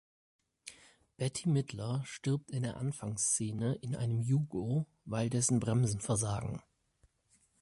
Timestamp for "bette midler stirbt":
1.17-2.49